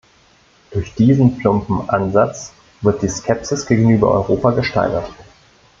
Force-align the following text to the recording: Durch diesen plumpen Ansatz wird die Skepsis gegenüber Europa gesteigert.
Durch 0.71 0.95
diesen 0.95 1.37
plumpen 1.37 1.87
Ansatz 1.87 2.53
wird 2.81 3.03
die 3.03 3.07
Skepsis 3.07 3.67
gegenüber 3.67 4.09
Europa 4.09 4.49
gesteigert. 4.49 5.07